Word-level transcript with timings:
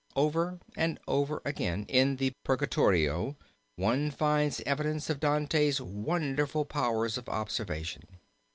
Over 0.15 0.59
and 0.75 0.97
over 1.07 1.43
again 1.45 1.85
in 1.87 2.15
the 2.15 2.31
Purgatorio 2.43 3.37
one 3.75 4.09
finds 4.09 4.59
evidence 4.61 5.11
of 5.11 5.19
Dante's 5.19 5.79
wonderful 5.79 6.65
powers 6.65 7.19
of 7.19 7.29
observation. 7.29 8.01